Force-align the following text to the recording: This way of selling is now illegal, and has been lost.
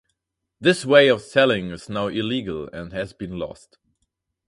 This 0.59 0.83
way 0.83 1.09
of 1.09 1.21
selling 1.21 1.69
is 1.69 1.87
now 1.87 2.07
illegal, 2.07 2.67
and 2.73 2.91
has 2.91 3.13
been 3.13 3.37
lost. 3.37 3.77